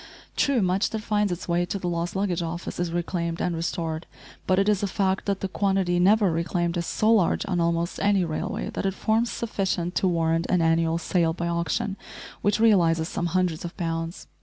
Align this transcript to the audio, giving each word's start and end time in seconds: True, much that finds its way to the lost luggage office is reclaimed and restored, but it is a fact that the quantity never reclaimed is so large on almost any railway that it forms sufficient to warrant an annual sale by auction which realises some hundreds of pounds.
True, 0.35 0.63
much 0.63 0.89
that 0.89 1.01
finds 1.03 1.31
its 1.31 1.47
way 1.47 1.63
to 1.67 1.77
the 1.77 1.87
lost 1.87 2.15
luggage 2.15 2.41
office 2.41 2.79
is 2.79 2.91
reclaimed 2.91 3.39
and 3.39 3.55
restored, 3.55 4.07
but 4.47 4.57
it 4.57 4.67
is 4.67 4.81
a 4.81 4.87
fact 4.87 5.27
that 5.27 5.41
the 5.41 5.47
quantity 5.47 5.99
never 5.99 6.31
reclaimed 6.31 6.75
is 6.75 6.87
so 6.87 7.11
large 7.13 7.45
on 7.45 7.59
almost 7.61 7.99
any 8.01 8.25
railway 8.25 8.71
that 8.71 8.87
it 8.87 8.95
forms 8.95 9.29
sufficient 9.31 9.93
to 9.93 10.07
warrant 10.07 10.47
an 10.49 10.59
annual 10.59 10.97
sale 10.97 11.33
by 11.33 11.47
auction 11.47 11.97
which 12.41 12.59
realises 12.59 13.07
some 13.09 13.27
hundreds 13.27 13.63
of 13.63 13.77
pounds. 13.77 14.25